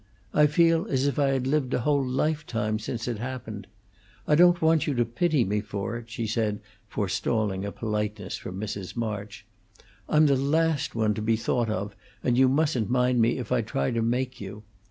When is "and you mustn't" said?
12.23-12.89